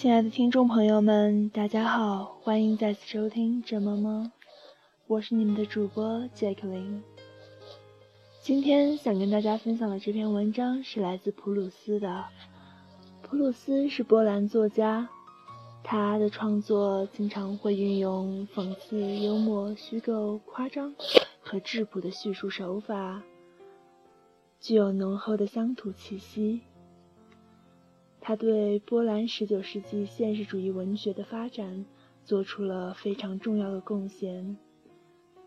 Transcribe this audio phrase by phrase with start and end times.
[0.00, 4.30] 亲爱的听众朋友们，大家好，欢迎再次收听《这么么》，
[5.08, 7.02] 我是你们的主播杰克琳。
[8.40, 12.24] 今天想跟大家分享的这篇文章是来自普鲁斯的。
[13.22, 15.08] 普鲁斯是波兰作家，
[15.82, 20.94] 他的创作经常会运用讽刺、幽默、虚构、夸张
[21.40, 23.20] 和质朴的叙述手法，
[24.60, 26.60] 具有浓厚的乡土气息。
[28.28, 31.86] 他对波兰19世纪现实主义文学的发展
[32.26, 34.58] 做出了非常重要的贡献。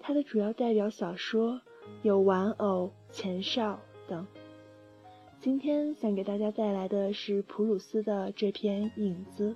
[0.00, 1.60] 他的主要代表小说
[2.02, 3.74] 有《玩偶》《前哨》
[4.10, 4.26] 等。
[5.40, 9.54] 今天想给大家带来的是普鲁斯的这篇《影子》。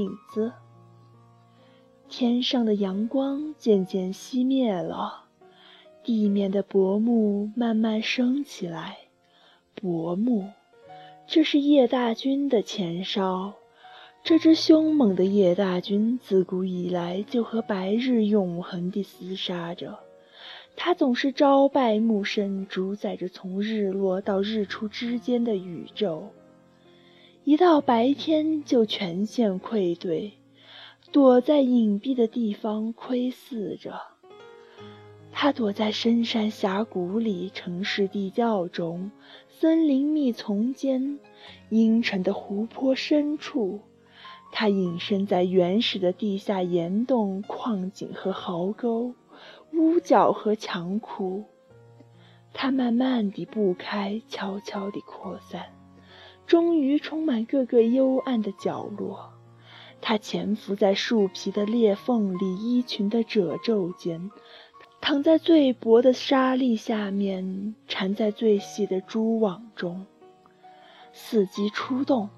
[0.00, 0.52] 影子，
[2.08, 5.24] 天上的阳光渐渐熄灭了，
[6.04, 8.98] 地面的薄幕慢慢升起来，
[9.74, 10.48] 薄幕。
[11.28, 13.54] 这是叶大军的前哨，
[14.22, 19.98] 这支凶猛的叶大军自古以来就和白日永恒地厮杀着，
[20.76, 26.30] 他总是朝拜暮生，主宰着从日落到日出之间的宇宙。
[27.42, 30.32] 一到白天就全线溃退，
[31.10, 34.00] 躲在隐蔽的地方窥伺着。
[35.38, 39.10] 他躲在深山峡谷里，城市地窖中。
[39.58, 41.18] 森林密丛间，
[41.70, 43.80] 阴沉的湖泊深处，
[44.52, 49.14] 它隐身在原始的地下岩洞、矿井和壕沟、
[49.72, 51.42] 屋角和墙窟。
[52.52, 55.64] 它慢慢地布开，悄悄地扩散，
[56.46, 59.32] 终于充满各个幽暗的角落。
[60.02, 64.30] 它潜伏在树皮的裂缝里，衣裙的褶皱间。
[65.00, 70.04] 躺在最薄的沙砾下面，缠在最细的蛛网中，
[71.14, 72.28] 伺机出动。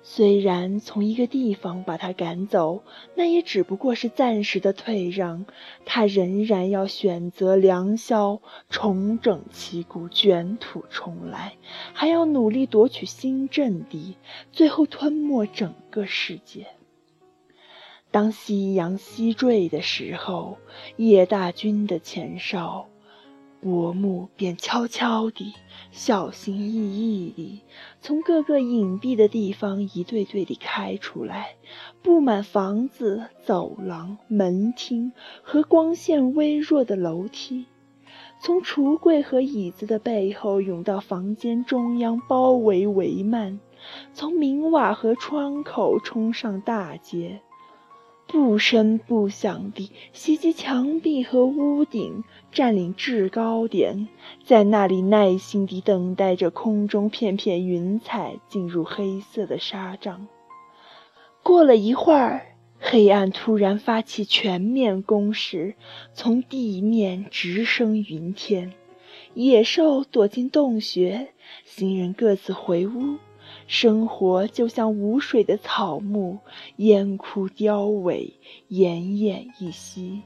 [0.00, 2.82] 虽然从一个地方把他赶走，
[3.14, 5.44] 那也只不过是暂时的退让，
[5.84, 11.56] 他仍然要选择良宵，重整旗鼓，卷土重来，
[11.92, 14.16] 还要努力夺取新阵地，
[14.50, 16.68] 最后吞没整个世界。
[18.10, 20.56] 当夕阳西坠的时候，
[20.96, 22.86] 叶大军的前哨
[23.60, 25.52] 薄暮便悄悄地、
[25.90, 27.60] 小心翼翼地
[28.00, 31.56] 从各个隐蔽的地方一对对地开出来，
[32.00, 37.66] 布满房子、走廊、门厅和光线微弱的楼梯，
[38.40, 43.58] 从橱柜和椅子的背后涌到房间中央，包围帷幔，
[44.14, 47.42] 从明瓦和窗口冲上大街。
[48.28, 52.22] 不声不响地袭击墙壁和屋顶，
[52.52, 54.06] 占领制高点，
[54.44, 60.28] 在那里耐心地等待着空中片片云彩进入黑色的纱帐。
[61.42, 65.74] 过了一会儿，黑暗突然发起全面攻势，
[66.12, 68.74] 从地面直升云天。
[69.32, 71.28] 野兽躲进洞穴，
[71.64, 73.16] 行人各自回屋。
[73.68, 76.38] 生活就像无水的草木，
[76.76, 78.32] 烟枯凋萎，
[78.70, 80.22] 奄奄一息。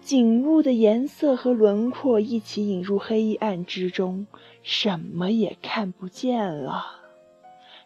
[0.00, 4.26] 景物的颜色和轮廓一起引入黑暗之中，
[4.64, 6.84] 什么也看不见了。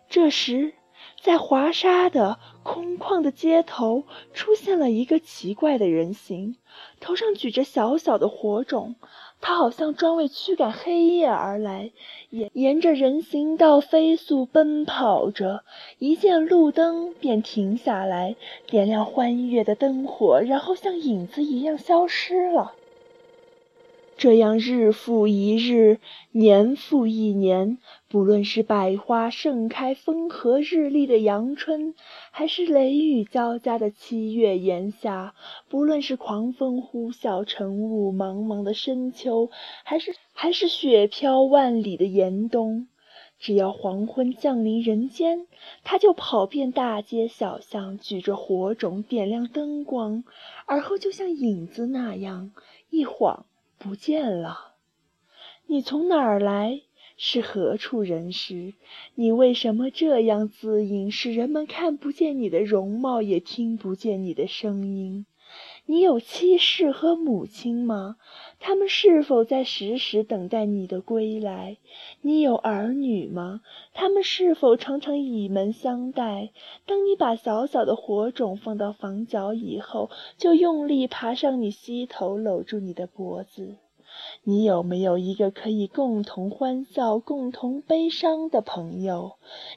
[0.08, 0.72] 这时，
[1.22, 6.56] 在华沙的空旷的街头，出现了一个奇怪的人形，
[7.00, 8.96] 头上举着小小的火种。
[9.46, 11.90] 他好像专为驱赶黑夜而来，
[12.30, 15.64] 沿沿着人行道飞速奔跑着，
[15.98, 22.72] 一见路灯便停下来，点亮欢悦的灯火，然后像影子一样消失了。
[24.16, 25.98] 这样日复一日，
[26.30, 31.94] 年复一年，不论是百花盛开、风和日丽的阳春，
[32.30, 35.34] 还是雷雨交加的七月炎夏；
[35.68, 39.50] 不论是狂风呼啸、晨雾茫茫的深秋，
[39.82, 42.86] 还是还是雪飘万里的严冬，
[43.38, 45.46] 只要黄昏降临人间，
[45.82, 50.24] 他就跑遍大街小巷，举着火种点亮灯光，
[50.66, 52.52] 而后就像影子那样，
[52.90, 53.44] 一晃。
[53.84, 54.76] 不见了，
[55.66, 56.80] 你从哪儿来？
[57.18, 58.72] 是何处人士？
[59.14, 65.26] 你为什么这样自隐，使人们看不见你的容貌，也听不见你的声音？
[65.86, 68.16] 你有妻室和母亲吗？
[68.58, 71.76] 他们是否在时时等待你的归来？
[72.22, 73.60] 你有儿女吗？
[73.92, 76.50] 他们是否常常倚门相待？
[76.86, 80.08] 当你把小小的火种放到房角以后，
[80.38, 83.76] 就用力爬上你膝头，搂住你的脖子。
[84.44, 89.32] 你有没有一个可以共同欢笑、共同悲伤的朋友？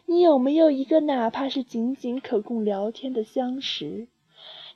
[0.06, 4.08] 你有没有一个哪怕是仅仅可供聊天的相识？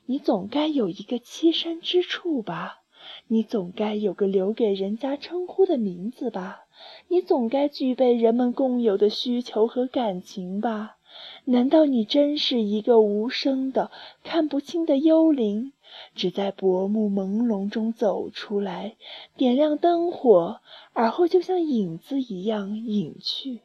[0.06, 2.82] 你总该有一个栖身之处吧？
[3.28, 6.66] 你总该有个留给人家称呼的名字吧？
[7.08, 10.96] 你总该具备人们共有的需求和感情吧？
[11.44, 13.90] 难道你真是一个无声的、
[14.22, 15.72] 看不清的幽灵？
[16.14, 18.96] 只在薄暮朦胧中走出来，
[19.36, 20.60] 点亮灯火，
[20.94, 23.60] 而后就像影子一样隐去。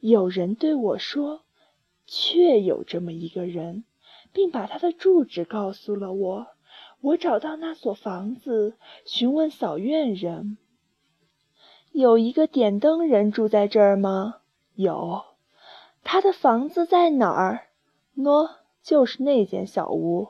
[0.00, 1.40] 有人对我说
[2.06, 3.84] ：“确有这么一个人，
[4.34, 6.48] 并把他的住址告诉了我。”
[7.00, 10.56] 我找到那所房子，询问扫院人
[11.92, 14.36] ：“有一个点灯人住在这儿吗
[14.74, 15.22] ？”“有。
[16.02, 17.68] ”“他的房子在哪儿
[18.16, 18.50] ？”“喏，
[18.82, 20.28] 就是那间小屋。”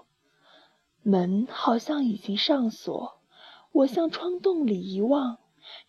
[1.06, 3.20] 门好像已经上锁，
[3.70, 5.38] 我向窗洞里一望，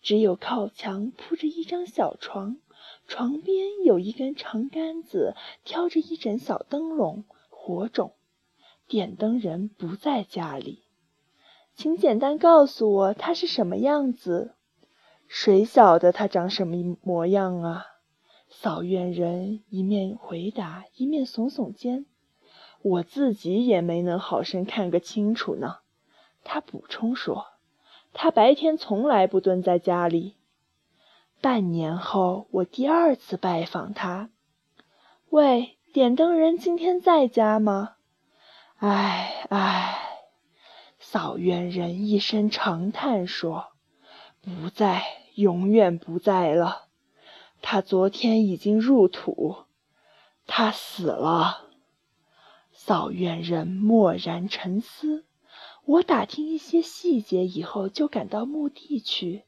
[0.02, 2.58] 只有靠墙铺着一张小床，
[3.08, 5.34] 床边有一根长杆子，
[5.64, 7.24] 挑着一盏小灯笼，
[7.66, 8.14] 火种。
[8.86, 10.84] 点灯人不在家里，
[11.74, 14.54] 请简单告诉我他是什么样子。
[15.26, 17.84] 谁晓得他长什么模样啊？
[18.48, 22.06] 扫院人一面回答，一面耸耸肩。
[22.80, 25.78] 我自己也没能好生看个清楚呢。
[26.44, 27.46] 他补充说
[28.14, 30.36] ：“他白天从来不蹲在家里。”
[31.42, 34.30] 半年后，我第二次拜访他。
[35.30, 37.94] “喂，点灯人今天在家吗
[38.76, 39.98] ？”“唉唉。”
[41.00, 43.68] 扫院人一声长叹说
[44.44, 45.02] ：“不在，
[45.36, 46.88] 永远不在了。
[47.62, 49.64] 他昨天已经入土，
[50.46, 51.70] 他死了。”
[52.72, 55.24] 扫院人默然沉思。
[55.86, 59.45] 我打听一些细节以后，就赶到墓地去。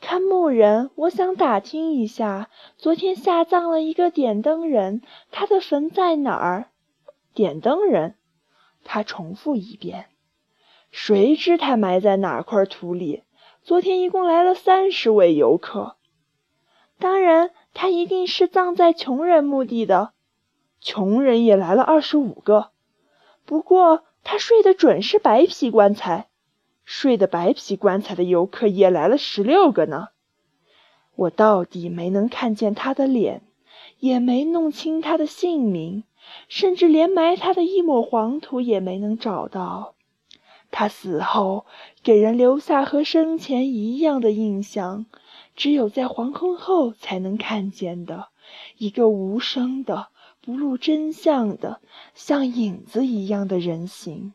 [0.00, 2.48] 看墓人，我想打听一下，
[2.78, 6.70] 昨天下葬了一个点灯人，他的坟在哪儿？
[7.34, 8.16] 点灯人，
[8.82, 10.06] 他重复一遍。
[10.90, 13.22] 谁知他埋在哪块土里？
[13.62, 15.96] 昨天一共来了三十位游客。
[16.98, 20.12] 当然，他一定是葬在穷人墓地的。
[20.80, 22.70] 穷人也来了二十五个，
[23.44, 26.29] 不过他睡得准是白皮棺材，
[26.92, 30.08] 睡的白皮棺材的游客也来了十六个呢。
[31.14, 33.42] 我到底没能看见他的脸，
[34.00, 36.02] 也没弄清他的姓名，
[36.48, 39.94] 甚至连埋他的一抹黄土也没能找到。
[40.72, 41.64] 他死后
[42.02, 45.06] 给人留下和生前一样的印象，
[45.54, 48.30] 只有在黄昏后才能看见的
[48.78, 50.08] 一个无声的。
[50.42, 51.80] 不露真相的，
[52.14, 54.32] 像影子一样的人形，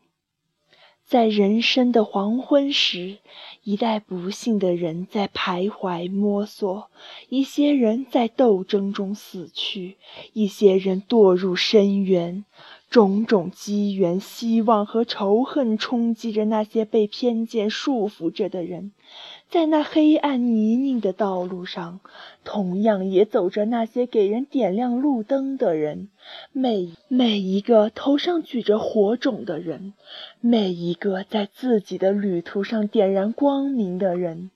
[1.06, 3.18] 在人生的黄昏时，
[3.62, 6.90] 一代不幸的人在徘徊摸索，
[7.28, 9.96] 一些人在斗争中死去，
[10.32, 12.44] 一些人堕入深渊。
[12.88, 18.92] 种种机缘、希望和仇恨冲击着那些被偏见束缚着的人。
[19.48, 22.00] 在那黑暗泥泞的道路上，
[22.44, 26.08] 同样也走着那些给人点亮路灯的人。
[26.52, 29.94] 每每一个头上举着火种的人，
[30.40, 34.50] 每一个在自己的旅途上点燃光明的人，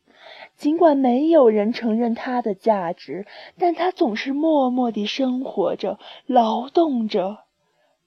[0.56, 3.26] 尽管没有人承认他的价值，
[3.56, 7.44] 但他总是默默地生活着，劳动着，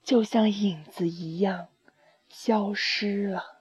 [0.04, 1.68] 就像影子一样，
[2.28, 3.53] 消失了。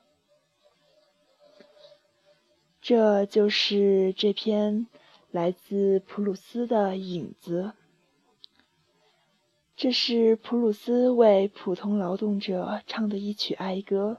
[2.82, 4.88] 这就是这篇
[5.30, 7.74] 来自普鲁斯的影子。
[9.76, 14.18] 这是普鲁斯为普通劳动者唱的一曲哀歌。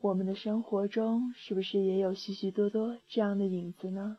[0.00, 4.18] 我们的生活中是不是也有许许多多这样的影子呢？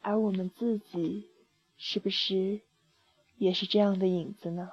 [0.00, 1.28] 而我们自己
[1.76, 2.62] 是不是
[3.36, 4.70] 也是这样的影子呢？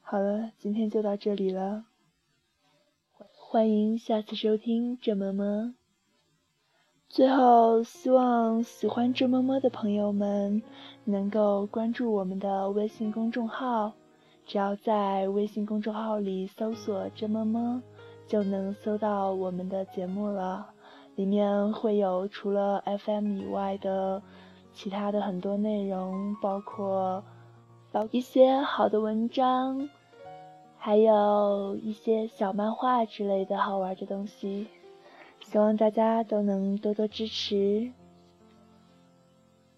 [0.00, 1.84] 好了，今天就到这里了。
[3.54, 5.76] 欢迎下次收听这么么。
[7.08, 10.60] 最后，希望喜欢这么么的朋友们
[11.04, 13.92] 能够关注我们的微信公众号，
[14.44, 17.80] 只要在微信公众号里搜索“这么么”，
[18.26, 20.66] 就能搜到我们的节目了。
[21.14, 24.20] 里面会有除了 FM 以外的
[24.72, 27.22] 其他的很多内容，包括
[28.10, 29.88] 一些好的文章。
[30.84, 34.66] 还有一些小漫画之类的好玩的东西，
[35.42, 37.90] 希望大家都能多多支持。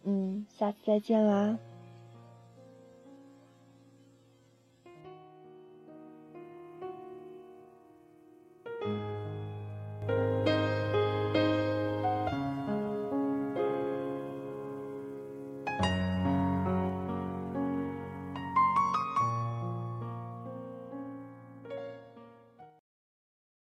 [0.03, 1.57] 嗯，下次再见啦。